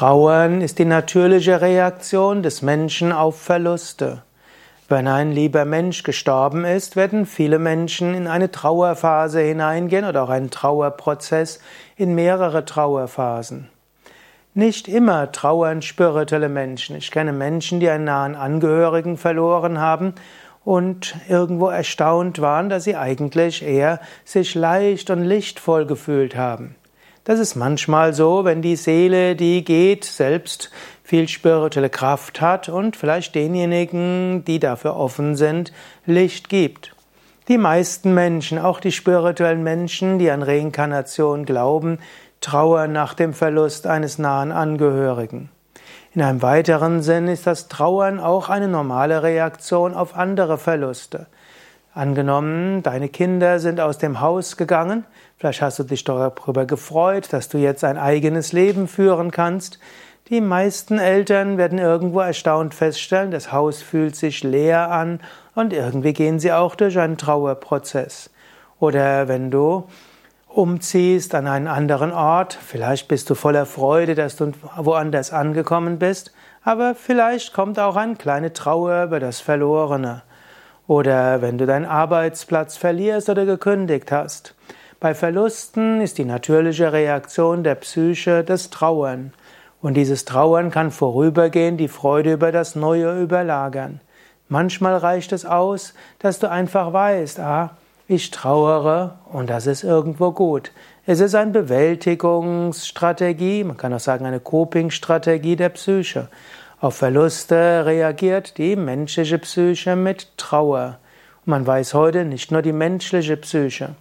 [0.00, 4.22] Trauern ist die natürliche Reaktion des Menschen auf Verluste.
[4.88, 10.30] Wenn ein lieber Mensch gestorben ist, werden viele Menschen in eine Trauerphase hineingehen oder auch
[10.30, 11.60] einen Trauerprozess
[11.96, 13.68] in mehrere Trauerphasen.
[14.54, 16.96] Nicht immer trauern spirituelle Menschen.
[16.96, 20.14] Ich kenne Menschen, die einen nahen Angehörigen verloren haben
[20.64, 26.74] und irgendwo erstaunt waren, dass sie eigentlich eher sich leicht und lichtvoll gefühlt haben.
[27.24, 30.70] Das ist manchmal so, wenn die Seele, die geht, selbst
[31.04, 35.72] viel spirituelle Kraft hat und vielleicht denjenigen, die dafür offen sind,
[36.06, 36.94] Licht gibt.
[37.48, 41.98] Die meisten Menschen, auch die spirituellen Menschen, die an Reinkarnation glauben,
[42.40, 45.50] trauern nach dem Verlust eines nahen Angehörigen.
[46.14, 51.26] In einem weiteren Sinn ist das Trauern auch eine normale Reaktion auf andere Verluste.
[51.92, 55.04] Angenommen, deine Kinder sind aus dem Haus gegangen,
[55.36, 59.80] vielleicht hast du dich darüber gefreut, dass du jetzt ein eigenes Leben führen kannst.
[60.28, 65.18] Die meisten Eltern werden irgendwo erstaunt feststellen, das Haus fühlt sich leer an
[65.56, 68.30] und irgendwie gehen sie auch durch einen Trauerprozess.
[68.78, 69.88] Oder wenn du
[70.46, 76.32] umziehst an einen anderen Ort, vielleicht bist du voller Freude, dass du woanders angekommen bist,
[76.62, 80.22] aber vielleicht kommt auch eine kleine Trauer über das Verlorene.
[80.90, 84.56] Oder wenn du deinen Arbeitsplatz verlierst oder gekündigt hast.
[84.98, 89.32] Bei Verlusten ist die natürliche Reaktion der Psyche das Trauern.
[89.80, 94.00] Und dieses Trauern kann vorübergehend die Freude über das Neue überlagern.
[94.48, 97.76] Manchmal reicht es aus, dass du einfach weißt, ah,
[98.08, 100.72] ich trauere und das ist irgendwo gut.
[101.06, 106.26] Es ist eine Bewältigungsstrategie, man kann auch sagen eine Coping-Strategie der Psyche.
[106.82, 110.98] Auf Verluste reagiert die menschliche Psyche mit Trauer.
[111.44, 113.96] Und man weiß heute nicht nur die menschliche Psyche,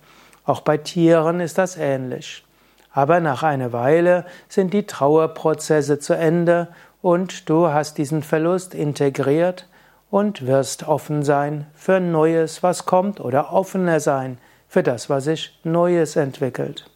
[0.46, 2.46] auch bei Tieren ist das ähnlich.
[2.94, 6.70] Aber nach einer Weile sind die Trauerprozesse zu Ende
[7.02, 9.68] und du hast diesen Verlust integriert
[10.10, 14.38] und wirst offen sein für Neues, was kommt oder offener sein
[14.70, 16.90] für das, was sich Neues entwickelt.